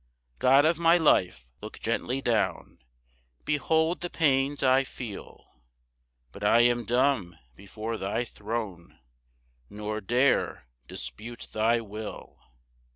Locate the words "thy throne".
7.97-8.97